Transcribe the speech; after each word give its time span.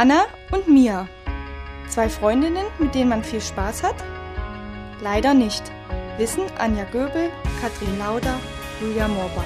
Anna 0.00 0.26
und 0.52 0.68
Mia. 0.68 1.08
Zwei 1.88 2.08
Freundinnen, 2.08 2.64
mit 2.78 2.94
denen 2.94 3.08
man 3.08 3.24
viel 3.24 3.40
Spaß 3.40 3.82
hat? 3.82 3.96
Leider 5.02 5.34
nicht. 5.34 5.64
Wissen 6.18 6.44
Anja 6.56 6.84
Göbel, 6.84 7.32
Katrin 7.60 7.98
Lauder, 7.98 8.38
Julia 8.80 9.08
Moorbach. 9.08 9.42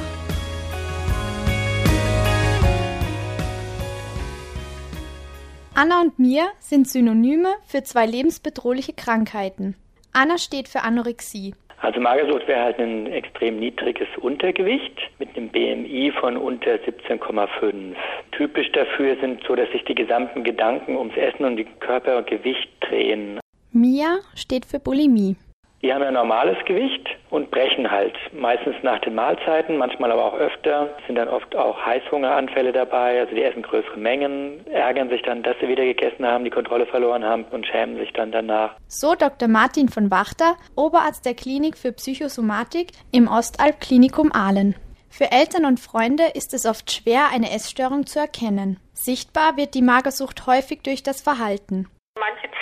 Anna 5.73 6.03
und 6.03 6.19
Mia 6.19 6.49
sind 6.61 6.87
Synonyme 6.87 7.55
für 7.65 7.83
zwei 7.83 8.05
lebensbedrohliche 8.05 8.93
Krankheiten. 8.93 9.75
Anna 10.13 10.37
steht 10.37 10.69
für 10.69 10.83
Anorexie. 10.83 11.55
Also 11.83 12.01
Magersucht 12.01 12.47
wäre 12.47 12.63
halt 12.63 12.79
ein 12.79 13.07
extrem 13.09 13.59
niedriges 13.59 14.07
Untergewicht 14.21 15.01
mit 15.19 15.37
einem 15.37 15.49
BMI 15.49 16.13
von 16.21 16.37
unter 16.37 16.75
17,5. 16.75 17.95
Typisch 18.31 18.71
dafür 18.71 19.17
sind 19.21 19.43
so, 19.47 19.57
dass 19.57 19.69
sich 19.73 19.85
die 19.85 19.95
gesamten 19.97 20.45
Gedanken 20.45 20.97
ums 20.97 21.17
Essen 21.17 21.45
und 21.45 21.57
die 21.57 21.67
Körpergewicht 21.81 22.71
drehen. 22.81 23.41
Mia 23.73 24.19
steht 24.37 24.65
für 24.65 24.79
Bulimie. 24.79 25.35
Die 25.83 25.93
haben 25.93 26.03
ja 26.03 26.13
normales 26.13 26.57
Gewicht 26.65 27.09
und 27.31 27.51
brechen 27.51 27.91
halt 27.91 28.15
meistens 28.33 28.77
nach 28.85 29.01
den 29.01 29.17
Mahlzeiten, 29.17 29.79
manchmal 29.79 30.13
aber 30.13 30.27
auch 30.27 30.35
öfter. 30.35 30.91
Sind 31.09 31.17
dann 31.17 31.27
oft 31.27 31.57
auch 31.57 31.77
Heißhungeranfälle 31.85 32.71
dabei, 32.71 33.19
also 33.19 33.35
die 33.35 33.43
essen 33.43 33.63
größere 33.63 33.99
Mengen, 33.99 34.65
ärgern 34.69 35.09
sich 35.09 35.23
dann, 35.23 35.43
dass 35.43 35.57
sie 35.61 35.67
wieder 35.67 35.85
gegessen 35.85 36.25
haben, 36.25 36.45
die 36.45 36.51
Kontrolle 36.51 36.87
verloren 36.87 37.25
haben 37.25 37.45
und 37.51 37.67
schämen 37.67 37.97
sich 37.97 38.13
dann 38.13 38.31
danach. 38.31 38.77
So 38.87 39.17
Dr. 39.17 39.49
Martin 39.49 39.89
von 39.89 40.13
Wachter, 40.13 40.57
Oberarzt 40.77 41.27
der 41.27 41.35
Klinik 41.35 41.77
für 41.77 41.91
Psychosomatik 41.91 42.93
im 43.11 43.27
Ostalb 43.27 43.81
Klinikum 43.81 44.31
Aalen. 44.33 44.77
Für 45.09 45.33
Eltern 45.33 45.65
und 45.65 45.81
Freunde 45.81 46.25
ist 46.35 46.55
es 46.55 46.65
oft 46.65 46.93
schwer, 46.93 47.31
eine 47.35 47.51
Essstörung 47.51 48.07
zu 48.07 48.21
erkennen. 48.21 48.79
Sichtbar 48.95 49.57
wird 49.57 49.75
die 49.75 49.83
Magersucht 49.83 50.47
häufig 50.47 50.83
durch 50.83 51.03
das 51.03 51.21
Verhalten. 51.21 51.89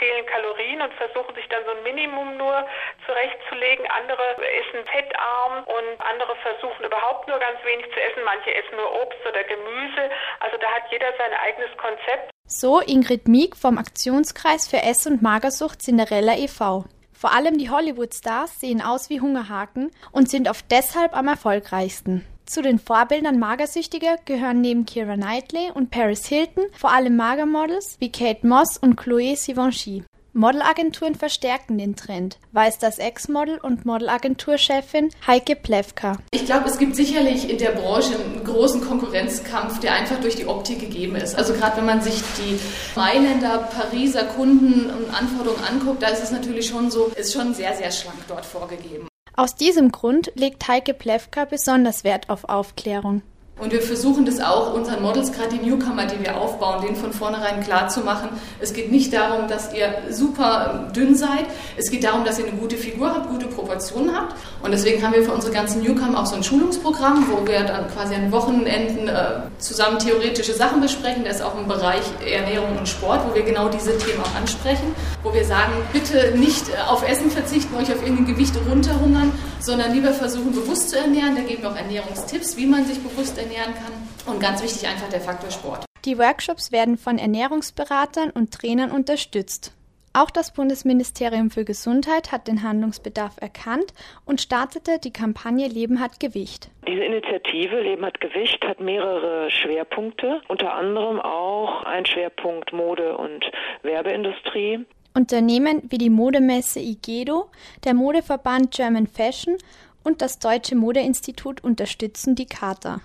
Zählen 0.01 0.25
Kalorien 0.27 0.81
und 0.81 0.93
versuchen 0.95 1.35
sich 1.37 1.47
dann 1.49 1.63
so 1.65 1.71
ein 1.77 1.85
Minimum 1.85 2.37
nur 2.37 2.67
zurechtzulegen. 3.07 3.85
Andere 3.93 4.41
essen 4.41 4.81
fettarm 4.89 5.63
und 5.69 6.01
andere 6.01 6.35
versuchen 6.41 6.85
überhaupt 6.85 7.29
nur 7.29 7.39
ganz 7.39 7.63
wenig 7.65 7.85
zu 7.93 8.01
essen. 8.01 8.25
Manche 8.25 8.51
essen 8.51 8.77
nur 8.81 8.91
Obst 9.03 9.21
oder 9.29 9.45
Gemüse. 9.45 10.11
Also 10.41 10.57
da 10.57 10.67
hat 10.73 10.91
jeder 10.91 11.13
sein 11.21 11.37
eigenes 11.37 11.71
Konzept. 11.77 12.33
So 12.47 12.81
Ingrid 12.81 13.29
Mieg 13.29 13.55
vom 13.55 13.79
Aktionskreis 13.79 14.67
für 14.67 14.83
Ess- 14.83 15.07
und 15.07 15.23
Magersucht 15.23 15.83
Cinderella 15.83 16.35
e.V. 16.37 16.85
Vor 17.13 17.33
allem 17.33 17.59
die 17.59 17.69
Hollywood-Stars 17.69 18.61
sehen 18.61 18.81
aus 18.81 19.11
wie 19.11 19.21
Hungerhaken 19.21 19.91
und 20.11 20.31
sind 20.31 20.49
oft 20.49 20.65
deshalb 20.71 21.15
am 21.15 21.29
erfolgreichsten. 21.29 22.27
Zu 22.51 22.63
den 22.63 22.81
Vorbildern 22.81 23.39
Magersüchtiger 23.39 24.17
gehören 24.25 24.61
neben 24.61 24.85
Keira 24.85 25.15
Knightley 25.15 25.71
und 25.73 25.93
Paris 25.93 26.27
Hilton 26.27 26.65
vor 26.73 26.91
allem 26.91 27.15
Magermodels 27.15 27.95
wie 28.01 28.11
Kate 28.11 28.45
Moss 28.45 28.77
und 28.77 29.01
Chloé 29.01 29.41
Givenchy. 29.47 30.03
Modelagenturen 30.33 31.15
verstärken 31.15 31.79
den 31.79 31.95
Trend, 31.95 32.39
weiß 32.51 32.79
das 32.79 32.99
Ex-Model 32.99 33.59
und 33.59 33.87
Modelagenturchefin 33.87 35.11
Heike 35.29 35.55
Plewka. 35.55 36.17
Ich 36.33 36.45
glaube, 36.45 36.69
es 36.69 36.79
gibt 36.79 36.97
sicherlich 36.97 37.49
in 37.49 37.59
der 37.59 37.71
Branche 37.71 38.17
einen 38.17 38.43
großen 38.43 38.81
Konkurrenzkampf, 38.81 39.79
der 39.79 39.95
einfach 39.95 40.21
durch 40.21 40.35
die 40.35 40.47
Optik 40.47 40.81
gegeben 40.81 41.15
ist. 41.15 41.37
Also 41.37 41.53
gerade 41.53 41.77
wenn 41.77 41.87
man 41.87 42.03
sich 42.03 42.21
die 42.37 42.59
Mailänder, 42.97 43.59
Pariser 43.59 44.25
Kunden 44.25 44.91
und 44.91 45.15
Anforderungen 45.15 45.63
anguckt, 45.63 46.03
da 46.03 46.09
ist 46.09 46.25
es 46.25 46.33
natürlich 46.33 46.67
schon 46.67 46.91
so, 46.91 47.13
ist 47.15 47.33
schon 47.33 47.55
sehr, 47.55 47.77
sehr 47.77 47.93
schlank 47.93 48.19
dort 48.27 48.45
vorgegeben. 48.45 49.10
Aus 49.37 49.55
diesem 49.55 49.93
Grund 49.93 50.33
legt 50.35 50.67
Heike 50.69 50.95
Plewka 50.95 51.45
besonders 51.45 52.05
Wert 52.05 52.29
auf 52.29 52.45
Aufklärung. 52.45 53.23
Und 53.61 53.73
wir 53.73 53.83
versuchen 53.83 54.25
das 54.25 54.41
auch 54.41 54.73
unseren 54.73 55.03
Models, 55.03 55.33
gerade 55.33 55.51
die 55.59 55.69
Newcomer, 55.69 56.07
die 56.07 56.19
wir 56.25 56.39
aufbauen, 56.39 56.81
denen 56.83 56.97
von 56.97 57.13
vornherein 57.13 57.63
klar 57.63 57.89
zu 57.89 58.01
machen. 58.01 58.31
Es 58.59 58.73
geht 58.73 58.91
nicht 58.91 59.13
darum, 59.13 59.49
dass 59.49 59.75
ihr 59.75 59.95
super 60.09 60.91
dünn 60.97 61.15
seid. 61.15 61.45
Es 61.77 61.91
geht 61.91 62.05
darum, 62.05 62.25
dass 62.25 62.39
ihr 62.39 62.47
eine 62.47 62.57
gute 62.57 62.79
Figur 62.79 63.15
habt, 63.15 63.29
gute 63.29 63.47
Proportionen 63.47 64.17
habt. 64.17 64.35
Und 64.63 64.71
deswegen 64.71 65.03
haben 65.03 65.13
wir 65.13 65.23
für 65.23 65.33
unsere 65.33 65.53
ganzen 65.53 65.83
Newcomer 65.83 66.23
auch 66.23 66.27
so 66.27 66.37
ein 66.37 66.43
Schulungsprogramm, 66.43 67.27
wo 67.31 67.47
wir 67.47 67.61
dann 67.65 67.87
quasi 67.89 68.15
an 68.15 68.33
Wochenenden 68.33 69.09
äh, 69.09 69.43
zusammen 69.59 69.99
theoretische 69.99 70.55
Sachen 70.55 70.81
besprechen. 70.81 71.25
Das 71.25 71.37
ist 71.37 71.43
auch 71.43 71.59
im 71.59 71.69
Bereich 71.69 72.03
Ernährung 72.27 72.79
und 72.79 72.89
Sport, 72.89 73.21
wo 73.29 73.35
wir 73.35 73.43
genau 73.43 73.69
diese 73.69 73.97
Themen 73.99 74.23
auch 74.23 74.41
ansprechen. 74.41 74.95
Wo 75.23 75.35
wir 75.35 75.45
sagen, 75.45 75.75
bitte 75.93 76.37
nicht 76.39 76.65
auf 76.89 77.07
Essen 77.07 77.31
verzichten, 77.31 77.75
euch 77.77 77.93
auf 77.93 78.03
irgendein 78.03 78.27
Gewicht 78.27 78.55
runterhungern, 78.69 79.33
sondern 79.61 79.93
lieber 79.93 80.15
versuchen, 80.15 80.53
bewusst 80.53 80.89
zu 80.89 80.99
ernähren. 80.99 81.37
Da 81.37 81.43
geben 81.43 81.63
wir 81.63 81.71
auch 81.71 81.77
Ernährungstipps, 81.77 82.57
wie 82.57 82.67
man 82.67 82.87
sich 82.87 83.03
bewusst 83.03 83.37
ernähren 83.37 83.75
kann. 83.75 84.33
Und 84.33 84.41
ganz 84.41 84.63
wichtig 84.63 84.89
einfach 84.89 85.11
der 85.11 85.21
Faktor 85.21 85.51
Sport. 85.51 85.85
Die 86.07 86.19
Workshops 86.19 86.73
werden 86.73 86.97
von 86.97 87.19
Ernährungsberatern 87.19 88.31
und 88.31 88.53
Trainern 88.53 88.91
unterstützt. 88.91 89.73
Auch 90.13 90.31
das 90.31 90.53
Bundesministerium 90.53 91.51
für 91.51 91.65
Gesundheit 91.65 92.33
hat 92.33 92.49
den 92.49 92.65
Handlungsbedarf 92.65 93.37
erkannt 93.41 93.93
und 94.25 94.41
startete 94.41 94.99
die 94.99 95.13
Kampagne 95.13 95.69
Leben 95.69 96.01
hat 96.01 96.19
Gewicht. 96.19 96.71
Diese 96.89 97.05
Initiative 97.05 97.79
Leben 97.81 98.05
hat 98.05 98.21
Gewicht 98.21 98.65
hat 98.65 98.81
mehrere 98.81 99.51
Schwerpunkte, 99.51 100.41
unter 100.49 100.75
anderem 100.75 101.21
auch 101.21 101.85
ein 101.85 102.07
Schwerpunkt 102.07 102.73
Mode 102.73 103.17
und 103.19 103.45
Werbeindustrie. 103.83 104.85
Unternehmen 105.15 105.83
wie 105.89 105.99
die 105.99 106.11
Modemesse 106.11 106.81
Igedo, 106.81 107.51
der 107.85 107.95
Modeverband 107.95 108.71
German 108.71 109.07
Fashion 109.07 109.57
und 110.05 110.23
das 110.23 110.39
Deutsche 110.39 110.77
Modeinstitut 110.77 111.63
unterstützen 111.63 112.35
die 112.35 112.47
Charta. 112.47 113.01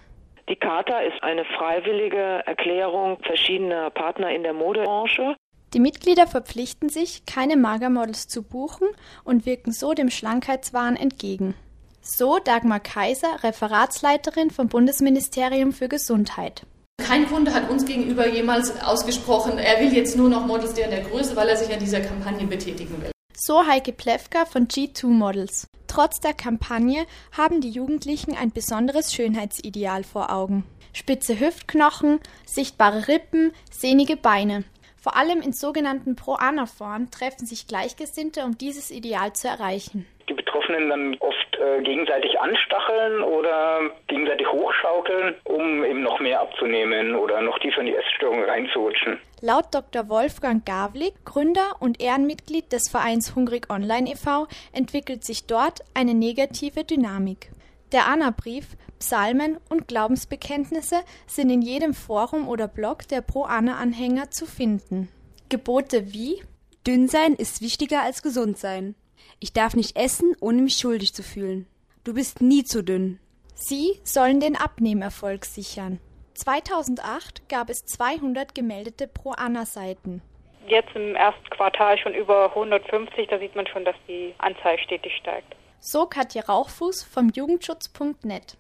Die 0.48 0.56
Charta 0.56 1.00
ist 1.00 1.22
eine 1.24 1.44
freiwillige 1.58 2.44
Erklärung 2.46 3.18
verschiedener 3.24 3.90
Partner 3.90 4.30
in 4.32 4.44
der 4.44 4.54
Modebranche. 4.54 5.36
Die 5.74 5.80
Mitglieder 5.80 6.28
verpflichten 6.28 6.90
sich, 6.90 7.26
keine 7.26 7.58
Magermodels 7.58 8.28
zu 8.28 8.44
buchen 8.44 8.88
und 9.24 9.46
wirken 9.46 9.72
so 9.72 9.94
dem 9.94 10.10
Schlankheitswahn 10.10 10.96
entgegen. 10.96 11.56
So 12.02 12.38
Dagmar 12.38 12.80
Kaiser, 12.80 13.44
Referatsleiterin 13.44 14.52
vom 14.52 14.68
Bundesministerium 14.68 15.74
für 15.74 15.90
Gesundheit. 15.90 16.68
Kein 16.98 17.28
Kunde 17.28 17.54
hat 17.54 17.70
uns 17.70 17.86
gegenüber 17.86 18.28
jemals 18.28 18.82
ausgesprochen, 18.82 19.58
er 19.58 19.80
will 19.80 19.94
jetzt 19.94 20.18
nur 20.18 20.28
noch 20.28 20.46
Models 20.46 20.74
der 20.74 20.86
in 20.86 20.92
der 20.92 21.04
Größe, 21.04 21.36
weil 21.36 21.50
er 21.50 21.56
sich 21.56 21.72
an 21.72 21.80
dieser 21.80 22.02
Kampagne 22.02 22.48
betätigen 22.48 23.02
will. 23.02 23.12
So 23.34 23.68
Heike 23.68 23.92
Plewka 23.92 24.46
von 24.46 24.68
G2 24.68 25.08
Models. 25.08 25.68
Trotz 25.88 26.20
der 26.20 26.34
Kampagne 26.34 27.06
haben 27.32 27.62
die 27.62 27.70
Jugendlichen 27.70 28.36
ein 28.36 28.52
besonderes 28.52 29.14
Schönheitsideal 29.14 30.04
vor 30.04 30.32
Augen. 30.32 30.66
Spitze 30.94 31.40
Hüftknochen, 31.40 32.20
sichtbare 32.46 33.08
Rippen, 33.08 33.52
sehnige 33.70 34.18
Beine. 34.18 34.64
Vor 34.98 35.16
allem 35.16 35.42
in 35.42 35.54
sogenannten 35.54 36.16
Pro-Ana-Foren 36.16 37.12
treffen 37.12 37.46
sich 37.46 37.68
Gleichgesinnte, 37.68 38.44
um 38.44 38.58
dieses 38.58 38.90
Ideal 38.90 39.34
zu 39.34 39.48
erreichen. 39.48 40.08
Die 40.28 40.34
Betroffenen 40.34 40.90
dann 40.90 41.16
oft 41.20 41.45
äh, 41.60 41.82
gegenseitig 41.82 42.40
anstacheln 42.40 43.22
oder 43.22 43.82
gegenseitig 44.08 44.48
hochschaukeln, 44.48 45.36
um 45.44 45.84
eben 45.84 46.04
noch 46.04 46.20
mehr 46.20 46.42
abzunehmen 46.42 47.16
oder 47.16 47.42
noch 47.42 47.58
tiefer 47.60 47.82
in 47.82 47.88
die 47.88 47.96
Essstörung 47.96 48.44
reinzurutschen. 48.44 49.20
Laut 49.42 49.66
Dr. 49.74 50.10
Wolfgang 50.10 50.66
Gavlik, 50.66 51.14
Gründer 51.26 51.76
und 51.80 52.02
Ehrenmitglied 52.02 52.72
des 52.72 52.90
Vereins 52.90 53.36
Hungrig 53.36 53.70
Online 53.70 54.12
e.V., 54.12 54.48
entwickelt 54.74 55.24
sich 55.24 55.48
dort 55.48 55.80
eine 55.94 56.14
negative 56.14 56.84
Dynamik. 56.84 57.50
Der 57.92 58.08
Anna-Brief, 58.08 58.76
Psalmen 59.00 59.58
und 59.70 59.88
Glaubensbekenntnisse 59.88 60.98
sind 61.28 61.50
in 61.50 61.62
jedem 61.62 61.94
Forum 61.94 62.48
oder 62.48 62.68
Blog 62.68 63.08
der 63.08 63.22
Pro-Anna-Anhänger 63.22 64.32
zu 64.32 64.46
finden. 64.46 65.10
Gebote 65.50 66.14
wie 66.14 66.42
Dünn 66.88 67.08
sein 67.08 67.34
ist 67.34 67.62
wichtiger 67.62 68.02
als 68.02 68.22
gesund 68.22 68.58
sein. 68.58 68.96
Ich 69.40 69.54
darf 69.54 69.76
nicht 69.76 69.98
essen, 69.98 70.36
ohne 70.40 70.62
mich 70.62 70.78
schuldig 70.78 71.14
zu 71.14 71.24
fühlen. 71.24 71.68
Du 72.04 72.14
bist 72.14 72.42
nie 72.42 72.64
zu 72.64 72.84
dünn. 72.84 73.20
Sie 73.54 74.00
sollen 74.04 74.40
den 74.40 74.56
Abnehmerfolg 74.56 75.46
sichern. 75.46 76.00
2008 76.36 77.48
gab 77.48 77.70
es 77.70 77.86
200 77.86 78.54
gemeldete 78.54 79.08
Pro-Anna-Seiten. 79.08 80.22
Jetzt 80.68 80.96
im 80.96 81.16
ersten 81.16 81.50
Quartal 81.50 81.98
schon 81.98 82.14
über 82.14 82.50
150, 82.50 83.28
da 83.30 83.40
sieht 83.40 83.56
man 83.56 83.68
schon, 83.68 83.86
dass 83.86 83.96
die 84.08 84.34
Anzahl 84.40 84.78
stetig 84.80 85.14
steigt. 85.20 85.56
So 85.80 86.06
Katja 86.06 86.44
Rauchfuß 86.44 87.04
vom 87.04 87.30
Jugendschutz.net. 87.30 88.58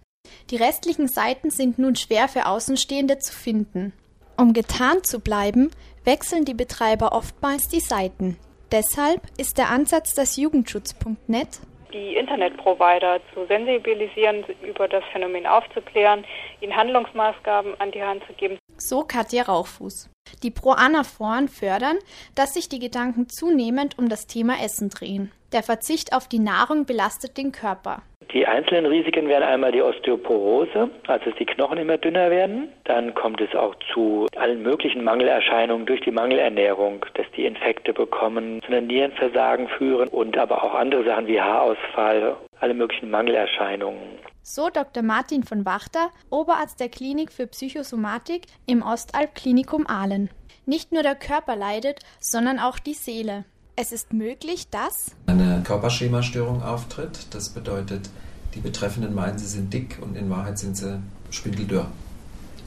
Die 0.50 0.56
restlichen 0.56 1.07
Seiten 1.07 1.50
sind 1.50 1.80
nun 1.80 1.96
schwer 1.96 2.28
für 2.28 2.46
Außenstehende 2.46 3.18
zu 3.19 3.34
finden. 3.34 3.94
Um 4.38 4.54
getarnt 4.54 5.07
zu 5.07 5.19
bleiben, 5.19 5.72
wechseln 6.04 6.46
die 6.46 6.54
Betreiber 6.54 7.13
oftmals 7.13 7.68
die 7.68 7.80
Seiten. 7.80 8.38
Deshalb 8.72 9.22
ist 9.38 9.58
der 9.58 9.70
Ansatz 9.70 10.14
des 10.14 10.38
Jugendschutz.net 10.38 11.60
die 11.96 12.16
Internetprovider 12.18 13.22
zu 13.34 13.46
sensibilisieren, 13.48 14.44
über 14.62 14.88
das 14.88 15.04
Phänomen 15.14 15.48
aufzuklären, 15.48 16.26
ihnen 16.60 16.76
Handlungsmaßgaben 16.76 17.80
an 17.80 17.92
die 17.92 18.04
Hand 18.04 18.22
zu 18.28 18.34
geben. 18.34 18.58
So 18.78 19.04
Katja 19.04 19.44
Rauchfuß. 19.44 20.10
Die 20.44 20.52
Pro-Anna-Foren 20.52 21.48
fördern, 21.48 21.98
dass 22.36 22.54
sich 22.54 22.68
die 22.68 22.80
Gedanken 22.80 23.30
zunehmend 23.30 23.98
um 23.98 24.10
das 24.10 24.28
Thema 24.28 24.62
Essen 24.62 24.90
drehen. 24.90 25.32
Der 25.54 25.64
Verzicht 25.64 26.12
auf 26.14 26.28
die 26.28 26.40
Nahrung 26.40 26.86
belastet 26.86 27.38
den 27.38 27.54
Körper. 27.54 28.02
Die 28.33 28.45
einzelnen 28.45 28.86
Risiken 28.86 29.27
wären 29.27 29.44
einmal 29.44 29.72
die 29.72 29.81
Osteoporose, 29.81 30.89
also 31.07 31.30
dass 31.30 31.36
die 31.39 31.45
Knochen 31.45 31.77
immer 31.77 31.98
dünner 31.98 32.30
werden. 32.30 32.69
Dann 32.83 33.13
kommt 33.13 33.39
es 33.42 33.56
auch 33.56 33.75
zu 33.94 34.27
allen 34.36 34.62
möglichen 34.62 35.04
Mangelerscheinungen 35.04 35.86
durch 35.86 36.01
die 36.01 36.12
Mangelernährung, 36.12 37.06
dass 37.13 37.25
die 37.36 37.45
Infekte 37.45 37.94
bekommen, 37.94 38.62
zu 38.62 38.68
einem 38.68 38.88
Nierenversagen 38.88 39.68
führen 39.68 40.10
und 40.10 40.38
aber 40.38 40.63
auch 40.63 40.74
andere 40.74 41.06
Sachen 41.06 41.27
wie 41.27 41.39
Haarausfall, 41.39 42.36
alle 42.60 42.74
möglichen 42.74 43.10
Mangelerscheinungen. 43.10 44.19
So 44.42 44.69
Dr. 44.69 45.01
Martin 45.01 45.44
von 45.44 45.66
Wachter, 45.66 46.10
Oberarzt 46.30 46.80
der 46.80 46.89
Klinik 46.89 47.31
für 47.31 47.48
Psychosomatik 47.48 48.44
im 48.68 48.83
Ostalb-Klinikum 48.83 49.88
Aalen. 49.88 50.30
Nicht 50.66 50.92
nur 50.92 51.04
der 51.04 51.16
Körper 51.16 51.56
leidet, 51.56 52.00
sondern 52.19 52.60
auch 52.60 52.80
die 52.80 52.94
Seele. 52.94 53.45
Es 53.77 53.92
ist 53.92 54.13
möglich, 54.13 54.69
dass 54.69 55.12
eine 55.25 55.62
Körperschemastörung 55.66 56.63
auftritt. 56.63 57.27
Das 57.31 57.50
bedeutet, 57.50 58.10
die 58.54 58.62
Betreffenden 58.62 59.13
meinen, 59.13 59.38
sie 59.38 59.48
sind 59.48 59.74
dick 59.74 60.00
und 60.01 60.16
in 60.16 60.30
Wahrheit 60.30 60.57
sind 60.57 60.77
sie 60.77 61.01
spindeldürr. 61.30 61.88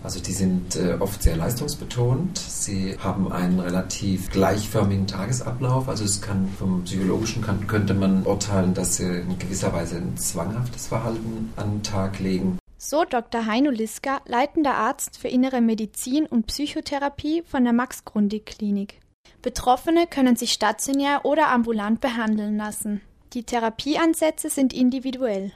Also 0.05 0.21
die 0.21 0.33
sind 0.33 0.77
äh, 0.77 0.97
oft 1.01 1.23
sehr 1.23 1.37
leistungsbetont. 1.37 2.37
Sie 2.37 2.99
haben 2.99 3.33
einen 3.33 3.59
relativ 3.59 4.31
gleichförmigen 4.31 5.07
Tagesablauf. 5.07 5.89
Also 5.89 6.05
es 6.05 6.21
kann 6.21 6.47
vom 6.59 6.85
psychologischen 6.85 7.43
kann, 7.43 7.67
könnte 7.67 7.95
man 7.95 8.25
urteilen, 8.25 8.75
dass 8.75 8.99
sie 8.99 9.21
in 9.21 9.39
gewisser 9.39 9.73
Weise 9.73 9.97
ein 9.97 10.19
zwanghaftes 10.19 10.89
Verhalten 10.89 11.55
an 11.57 11.77
den 11.77 11.83
Tag 11.83 12.19
legen. 12.19 12.59
So 12.77 13.05
Dr. 13.09 13.47
Heino 13.47 13.71
Liska, 13.71 14.21
leitender 14.27 14.75
Arzt 14.75 15.17
für 15.17 15.29
innere 15.29 15.63
Medizin 15.63 16.27
und 16.27 16.47
Psychotherapie 16.47 17.43
von 17.43 17.65
der 17.65 17.73
Max-Grundig-Klinik. 17.73 19.01
Betroffene 19.43 20.07
können 20.07 20.37
sich 20.37 20.53
stationär 20.53 21.25
oder 21.25 21.49
ambulant 21.49 22.01
behandeln 22.01 22.57
lassen. 22.57 23.01
Die 23.35 23.45
Therapieansätze 23.45 24.51
sind 24.51 24.73
individuell. 24.73 25.53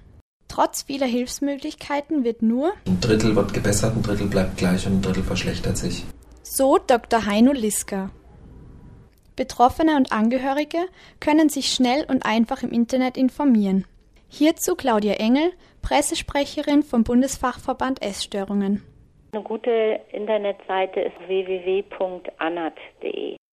Trotz 0.48 0.82
vieler 0.82 1.06
Hilfsmöglichkeiten 1.06 2.24
wird 2.24 2.42
nur 2.42 2.74
ein 2.86 3.00
Drittel 3.00 3.34
wird 3.34 3.54
gebessert, 3.54 3.96
ein 3.96 4.02
Drittel 4.02 4.26
bleibt 4.26 4.58
gleich 4.58 4.86
und 4.86 4.96
ein 4.96 5.02
Drittel 5.02 5.22
verschlechtert 5.22 5.78
sich. 5.78 6.04
So 6.42 6.78
Dr. 6.78 7.24
Heino 7.24 7.52
Liska. 7.52 8.10
Betroffene 9.34 9.96
und 9.96 10.12
Angehörige 10.12 10.78
können 11.20 11.48
sich 11.48 11.72
schnell 11.72 12.04
und 12.06 12.26
einfach 12.26 12.62
im 12.62 12.70
Internet 12.70 13.16
informieren. 13.16 13.86
Hierzu 14.28 14.74
Claudia 14.74 15.14
Engel, 15.14 15.52
Pressesprecherin 15.80 16.82
vom 16.82 17.02
Bundesfachverband 17.04 18.02
Essstörungen. 18.02 18.82
Eine 19.32 19.42
gute 19.42 20.00
Internetseite 20.12 21.00
ist 21.00 21.16
www.anat.de. 21.26 21.86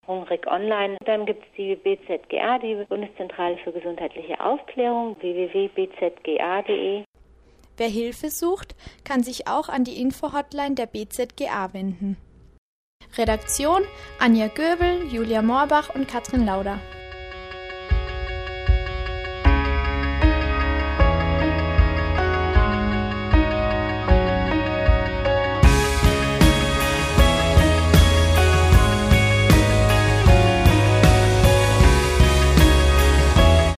Hungrig 0.10 0.48
Online. 0.48 0.98
Dann 1.06 1.26
gibt 1.26 1.44
es 1.44 1.50
die 1.56 1.76
BZGA, 1.76 2.58
die 2.58 2.84
Bundeszentrale 2.90 3.58
für 3.64 3.72
gesundheitliche 3.72 4.40
Aufklärung, 4.44 5.16
www.bzga.de. 5.22 7.04
Wer 7.78 7.88
Hilfe 7.88 8.30
sucht, 8.30 8.76
kann 9.06 9.24
sich 9.24 9.48
auch 9.48 9.70
an 9.70 9.86
die 9.86 10.02
Info-Hotline 10.02 10.76
der 10.76 10.88
BZGA 10.88 11.74
wenden. 11.74 12.18
Redaktion 13.18 13.84
Anja 14.20 14.48
Göbel, 14.48 15.08
Julia 15.12 15.42
Moorbach 15.42 15.94
und 15.96 16.08
Katrin 16.08 16.46
Lauder. 16.46 16.80